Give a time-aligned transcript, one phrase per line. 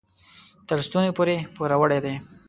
[0.67, 2.15] تر ستوني پورې پوروړي دي.